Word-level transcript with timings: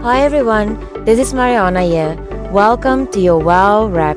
Hi 0.00 0.20
everyone, 0.22 0.78
this 1.04 1.18
is 1.18 1.34
Mariana 1.34 1.82
here. 1.82 2.14
Welcome 2.52 3.08
to 3.08 3.18
your 3.18 3.40
Wow 3.40 3.88
Wrap. 3.88 4.16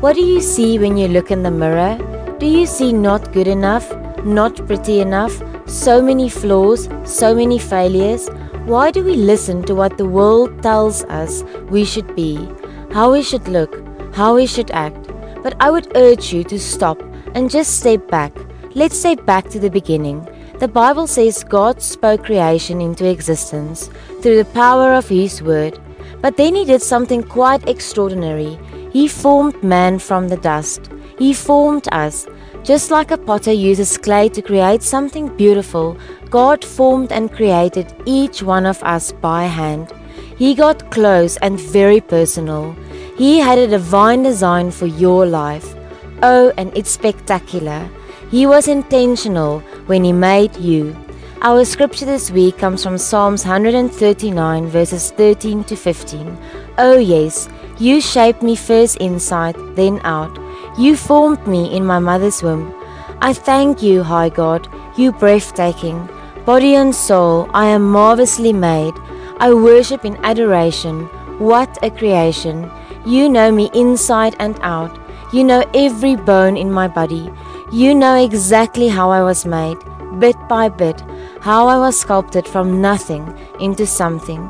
What 0.00 0.16
do 0.16 0.22
you 0.22 0.40
see 0.40 0.76
when 0.76 0.96
you 0.96 1.06
look 1.06 1.30
in 1.30 1.44
the 1.44 1.52
mirror? 1.52 1.96
Do 2.40 2.46
you 2.46 2.66
see 2.66 2.92
not 2.92 3.32
good 3.32 3.46
enough, 3.46 3.88
not 4.24 4.56
pretty 4.66 4.98
enough, 4.98 5.40
so 5.68 6.02
many 6.02 6.28
flaws, 6.28 6.88
so 7.04 7.32
many 7.32 7.60
failures? 7.60 8.28
Why 8.64 8.90
do 8.90 9.04
we 9.04 9.14
listen 9.14 9.62
to 9.66 9.74
what 9.76 9.98
the 9.98 10.04
world 10.04 10.64
tells 10.64 11.04
us 11.04 11.44
we 11.68 11.84
should 11.84 12.16
be, 12.16 12.48
how 12.90 13.12
we 13.12 13.22
should 13.22 13.46
look, 13.46 13.72
how 14.12 14.34
we 14.34 14.46
should 14.46 14.72
act? 14.72 15.08
But 15.44 15.54
I 15.60 15.70
would 15.70 15.96
urge 15.96 16.32
you 16.32 16.42
to 16.42 16.58
stop 16.58 17.00
and 17.36 17.48
just 17.48 17.78
step 17.78 18.08
back. 18.08 18.36
Let's 18.74 18.98
step 18.98 19.24
back 19.26 19.48
to 19.50 19.60
the 19.60 19.70
beginning. 19.70 20.26
The 20.60 20.68
Bible 20.68 21.06
says 21.06 21.42
God 21.42 21.80
spoke 21.80 22.24
creation 22.24 22.82
into 22.82 23.08
existence 23.08 23.88
through 24.20 24.36
the 24.36 24.50
power 24.52 24.92
of 24.92 25.08
His 25.08 25.42
Word. 25.42 25.78
But 26.20 26.36
then 26.36 26.54
He 26.54 26.66
did 26.66 26.82
something 26.82 27.22
quite 27.22 27.66
extraordinary. 27.66 28.58
He 28.92 29.08
formed 29.08 29.62
man 29.62 29.98
from 29.98 30.28
the 30.28 30.36
dust. 30.36 30.90
He 31.18 31.32
formed 31.32 31.88
us. 31.92 32.26
Just 32.62 32.90
like 32.90 33.10
a 33.10 33.16
potter 33.16 33.52
uses 33.52 33.96
clay 33.96 34.28
to 34.28 34.42
create 34.42 34.82
something 34.82 35.34
beautiful, 35.34 35.96
God 36.28 36.62
formed 36.62 37.10
and 37.10 37.32
created 37.32 37.94
each 38.04 38.42
one 38.42 38.66
of 38.66 38.82
us 38.82 39.12
by 39.12 39.44
hand. 39.44 39.94
He 40.36 40.54
got 40.54 40.90
close 40.90 41.38
and 41.38 41.58
very 41.58 42.02
personal. 42.02 42.76
He 43.16 43.38
had 43.38 43.56
a 43.58 43.66
divine 43.66 44.24
design 44.24 44.70
for 44.72 44.86
your 44.86 45.24
life. 45.24 45.74
Oh, 46.22 46.52
and 46.58 46.70
it's 46.76 46.90
spectacular. 46.90 47.88
He 48.30 48.46
was 48.46 48.68
intentional 48.68 49.58
when 49.86 50.04
He 50.04 50.12
made 50.12 50.56
you. 50.56 50.96
Our 51.42 51.64
scripture 51.64 52.04
this 52.04 52.30
week 52.30 52.58
comes 52.58 52.84
from 52.84 52.96
Psalms 52.96 53.44
139, 53.44 54.68
verses 54.68 55.10
13 55.12 55.64
to 55.64 55.74
15. 55.74 56.38
Oh, 56.78 56.96
yes, 56.96 57.48
you 57.78 58.00
shaped 58.00 58.42
me 58.42 58.54
first 58.54 58.98
inside, 58.98 59.56
then 59.74 60.00
out. 60.04 60.38
You 60.78 60.96
formed 60.96 61.44
me 61.46 61.74
in 61.74 61.84
my 61.84 61.98
mother's 61.98 62.40
womb. 62.40 62.72
I 63.20 63.32
thank 63.32 63.82
you, 63.82 64.04
High 64.04 64.28
God, 64.28 64.68
you 64.96 65.10
breathtaking. 65.10 66.08
Body 66.44 66.76
and 66.76 66.94
soul, 66.94 67.50
I 67.52 67.66
am 67.66 67.90
marvelously 67.90 68.52
made. 68.52 68.94
I 69.38 69.52
worship 69.52 70.04
in 70.04 70.16
adoration. 70.24 71.06
What 71.38 71.78
a 71.82 71.90
creation! 71.90 72.70
You 73.04 73.28
know 73.28 73.50
me 73.50 73.70
inside 73.74 74.36
and 74.38 74.56
out. 74.62 74.96
You 75.32 75.42
know 75.42 75.64
every 75.74 76.14
bone 76.14 76.56
in 76.56 76.70
my 76.70 76.86
body. 76.86 77.30
You 77.72 77.94
know 77.94 78.16
exactly 78.16 78.88
how 78.88 79.10
I 79.10 79.22
was 79.22 79.46
made, 79.46 79.78
bit 80.18 80.34
by 80.48 80.68
bit, 80.68 81.00
how 81.40 81.68
I 81.68 81.78
was 81.78 82.00
sculpted 82.00 82.48
from 82.48 82.80
nothing 82.80 83.32
into 83.60 83.86
something. 83.86 84.42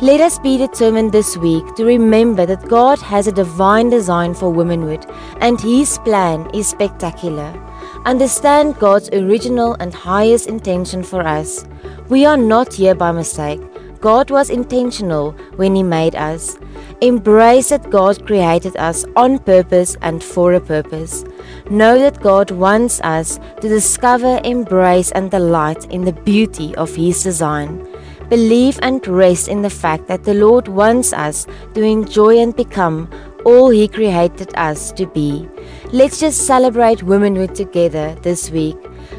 Let 0.00 0.20
us 0.20 0.38
be 0.38 0.56
determined 0.56 1.10
this 1.10 1.36
week 1.36 1.74
to 1.74 1.84
remember 1.84 2.46
that 2.46 2.68
God 2.68 3.00
has 3.00 3.26
a 3.26 3.32
divine 3.32 3.90
design 3.90 4.34
for 4.34 4.52
womanhood 4.52 5.04
and 5.40 5.60
His 5.60 5.98
plan 5.98 6.48
is 6.54 6.68
spectacular. 6.68 7.52
Understand 8.06 8.78
God's 8.78 9.10
original 9.10 9.74
and 9.80 9.92
highest 9.92 10.46
intention 10.46 11.02
for 11.02 11.26
us. 11.26 11.66
We 12.08 12.24
are 12.24 12.36
not 12.36 12.74
here 12.74 12.94
by 12.94 13.10
mistake. 13.10 13.60
God 14.00 14.30
was 14.30 14.48
intentional 14.48 15.32
when 15.56 15.74
He 15.74 15.82
made 15.82 16.14
us. 16.14 16.58
Embrace 17.02 17.68
that 17.68 17.90
God 17.90 18.26
created 18.26 18.76
us 18.76 19.04
on 19.14 19.38
purpose 19.38 19.96
and 20.00 20.24
for 20.24 20.54
a 20.54 20.60
purpose. 20.60 21.24
Know 21.68 21.98
that 21.98 22.20
God 22.20 22.50
wants 22.50 23.00
us 23.02 23.38
to 23.60 23.68
discover, 23.68 24.40
embrace, 24.42 25.10
and 25.12 25.30
delight 25.30 25.84
in 25.90 26.04
the 26.04 26.12
beauty 26.12 26.74
of 26.76 26.94
His 26.94 27.22
design. 27.22 27.86
Believe 28.30 28.78
and 28.82 29.06
rest 29.06 29.48
in 29.48 29.60
the 29.60 29.68
fact 29.68 30.06
that 30.06 30.24
the 30.24 30.34
Lord 30.34 30.68
wants 30.68 31.12
us 31.12 31.46
to 31.74 31.82
enjoy 31.82 32.38
and 32.38 32.54
become 32.54 33.10
all 33.44 33.70
He 33.70 33.88
created 33.88 34.52
us 34.56 34.92
to 34.92 35.06
be. 35.06 35.48
Let's 35.92 36.20
just 36.20 36.46
celebrate 36.46 37.02
womanhood 37.02 37.54
together 37.54 38.16
this 38.22 38.50
week. 38.50 38.76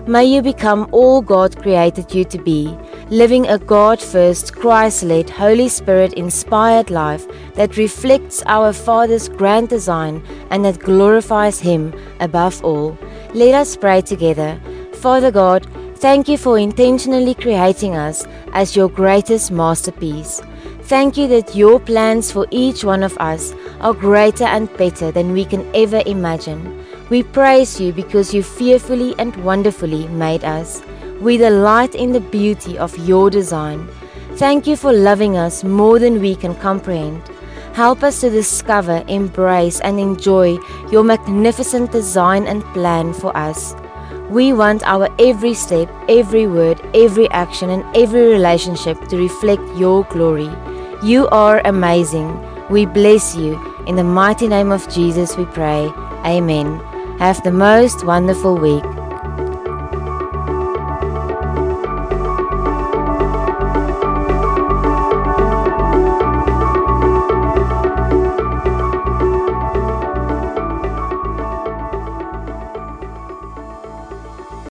May 0.07 0.25
you 0.25 0.41
become 0.41 0.87
all 0.91 1.21
God 1.21 1.61
created 1.61 2.13
you 2.13 2.23
to 2.25 2.37
be, 2.37 2.75
living 3.09 3.47
a 3.47 3.57
God 3.59 4.01
first, 4.01 4.55
Christ 4.55 5.03
led, 5.03 5.29
Holy 5.29 5.69
Spirit 5.69 6.13
inspired 6.13 6.89
life 6.89 7.27
that 7.55 7.77
reflects 7.77 8.41
our 8.45 8.73
Father's 8.73 9.29
grand 9.29 9.69
design 9.69 10.23
and 10.49 10.63
that 10.65 10.79
glorifies 10.79 11.59
Him 11.59 11.93
above 12.19 12.63
all. 12.63 12.97
Let 13.33 13.53
us 13.55 13.75
pray 13.75 14.01
together. 14.01 14.59
Father 14.93 15.31
God, 15.31 15.67
thank 15.97 16.27
you 16.27 16.37
for 16.37 16.57
intentionally 16.57 17.33
creating 17.33 17.95
us 17.95 18.25
as 18.53 18.75
your 18.75 18.89
greatest 18.89 19.51
masterpiece. 19.51 20.41
Thank 20.91 21.15
you 21.15 21.29
that 21.29 21.55
your 21.55 21.79
plans 21.79 22.33
for 22.33 22.45
each 22.51 22.83
one 22.83 23.01
of 23.01 23.17
us 23.17 23.53
are 23.79 23.93
greater 23.93 24.43
and 24.43 24.67
better 24.75 25.09
than 25.09 25.31
we 25.31 25.45
can 25.45 25.65
ever 25.73 26.03
imagine. 26.05 26.85
We 27.09 27.23
praise 27.23 27.79
you 27.79 27.93
because 27.93 28.33
you 28.33 28.43
fearfully 28.43 29.15
and 29.17 29.33
wonderfully 29.37 30.09
made 30.09 30.43
us. 30.43 30.81
We 31.21 31.37
delight 31.37 31.95
in 31.95 32.11
the 32.11 32.19
beauty 32.19 32.77
of 32.77 32.97
your 33.07 33.29
design. 33.29 33.87
Thank 34.35 34.67
you 34.67 34.75
for 34.75 34.91
loving 34.91 35.37
us 35.37 35.63
more 35.63 35.97
than 35.97 36.19
we 36.19 36.35
can 36.35 36.55
comprehend. 36.55 37.21
Help 37.71 38.03
us 38.03 38.19
to 38.19 38.29
discover, 38.29 39.01
embrace, 39.07 39.79
and 39.79 39.97
enjoy 39.97 40.57
your 40.91 41.05
magnificent 41.05 41.93
design 41.93 42.47
and 42.47 42.65
plan 42.73 43.13
for 43.13 43.31
us. 43.37 43.75
We 44.29 44.51
want 44.51 44.83
our 44.83 45.07
every 45.19 45.53
step, 45.53 45.89
every 46.09 46.47
word, 46.47 46.81
every 46.93 47.29
action, 47.29 47.69
and 47.69 47.85
every 47.95 48.27
relationship 48.27 48.99
to 49.07 49.15
reflect 49.15 49.63
your 49.77 50.03
glory. 50.03 50.51
You 51.03 51.27
are 51.29 51.61
amazing. 51.65 52.29
We 52.69 52.85
bless 52.85 53.35
you. 53.35 53.59
In 53.87 53.95
the 53.95 54.03
mighty 54.03 54.47
name 54.47 54.71
of 54.71 54.87
Jesus, 54.87 55.35
we 55.35 55.45
pray. 55.45 55.91
Amen. 56.23 56.79
Have 57.17 57.41
the 57.41 57.51
most 57.51 58.05
wonderful 58.05 58.55
week. 58.55 58.83